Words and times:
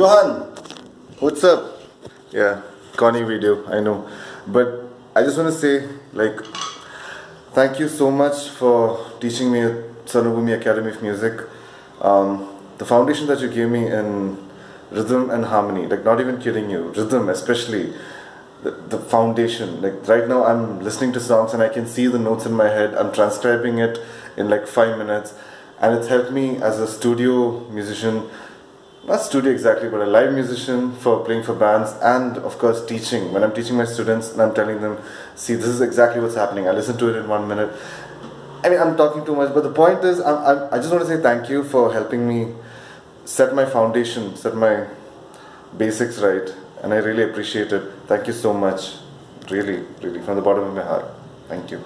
Johan, 0.00 0.48
what's 1.18 1.44
up? 1.44 1.78
Yeah, 2.32 2.62
corny 2.96 3.22
video, 3.22 3.66
I 3.66 3.80
know. 3.80 4.08
But 4.46 4.88
I 5.14 5.22
just 5.22 5.36
want 5.36 5.52
to 5.52 5.54
say, 5.54 5.86
like, 6.14 6.40
thank 7.52 7.78
you 7.78 7.86
so 7.86 8.10
much 8.10 8.48
for 8.48 9.06
teaching 9.20 9.52
me 9.52 9.60
at 9.60 10.06
Sarvabhumi 10.06 10.58
Academy 10.58 10.88
of 10.88 11.02
Music. 11.02 11.42
Um, 12.00 12.48
the 12.78 12.86
foundation 12.86 13.26
that 13.26 13.40
you 13.40 13.48
gave 13.48 13.68
me 13.68 13.88
in 13.88 14.38
rhythm 14.90 15.28
and 15.28 15.44
harmony, 15.44 15.86
like, 15.86 16.02
not 16.02 16.18
even 16.18 16.40
kidding 16.40 16.70
you, 16.70 16.94
rhythm 16.96 17.28
especially, 17.28 17.92
the, 18.62 18.70
the 18.70 18.98
foundation. 18.98 19.82
Like, 19.82 20.08
right 20.08 20.26
now 20.26 20.46
I'm 20.46 20.80
listening 20.80 21.12
to 21.12 21.20
songs 21.20 21.52
and 21.52 21.62
I 21.62 21.68
can 21.68 21.86
see 21.86 22.06
the 22.06 22.18
notes 22.18 22.46
in 22.46 22.54
my 22.54 22.70
head, 22.70 22.94
I'm 22.94 23.12
transcribing 23.12 23.80
it 23.80 23.98
in 24.38 24.48
like 24.48 24.66
five 24.66 24.96
minutes, 24.96 25.34
and 25.78 25.94
it's 25.94 26.08
helped 26.08 26.32
me 26.32 26.56
as 26.56 26.80
a 26.80 26.88
studio 26.88 27.68
musician 27.68 28.30
not 29.06 29.22
studio 29.22 29.50
exactly, 29.50 29.88
but 29.88 30.00
a 30.00 30.06
live 30.06 30.32
musician 30.32 30.92
for 30.96 31.24
playing 31.24 31.42
for 31.42 31.54
bands 31.54 31.92
and 32.02 32.36
of 32.38 32.58
course 32.58 32.84
teaching. 32.84 33.32
When 33.32 33.42
I'm 33.42 33.52
teaching 33.52 33.76
my 33.76 33.84
students 33.86 34.32
and 34.32 34.42
I'm 34.42 34.54
telling 34.54 34.80
them, 34.80 34.98
see, 35.34 35.54
this 35.54 35.66
is 35.66 35.80
exactly 35.80 36.20
what's 36.20 36.34
happening. 36.34 36.68
I 36.68 36.72
listen 36.72 36.96
to 36.98 37.08
it 37.08 37.16
in 37.16 37.28
one 37.28 37.48
minute. 37.48 37.72
I 38.62 38.68
mean, 38.68 38.78
I'm 38.78 38.96
talking 38.96 39.24
too 39.24 39.34
much, 39.34 39.54
but 39.54 39.62
the 39.62 39.72
point 39.72 40.04
is, 40.04 40.20
I'm, 40.20 40.36
I'm, 40.44 40.74
I 40.74 40.76
just 40.76 40.90
want 40.90 41.02
to 41.02 41.08
say 41.08 41.22
thank 41.22 41.48
you 41.48 41.64
for 41.64 41.92
helping 41.92 42.28
me 42.28 42.52
set 43.24 43.54
my 43.54 43.64
foundation, 43.64 44.36
set 44.36 44.54
my 44.54 44.86
basics 45.76 46.18
right, 46.18 46.54
and 46.82 46.92
I 46.92 46.96
really 46.96 47.22
appreciate 47.22 47.72
it. 47.72 47.82
Thank 48.06 48.26
you 48.26 48.34
so 48.34 48.52
much. 48.52 48.96
Really, 49.50 49.84
really, 50.02 50.20
from 50.20 50.36
the 50.36 50.42
bottom 50.42 50.64
of 50.64 50.74
my 50.74 50.82
heart. 50.82 51.06
Thank 51.48 51.70
you. 51.70 51.82